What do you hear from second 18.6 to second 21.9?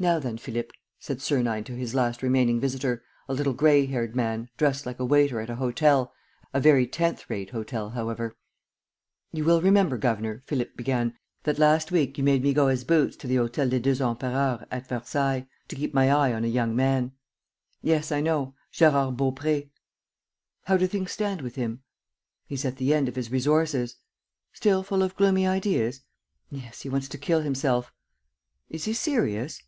Gérard Baupré. How do things stand with him?"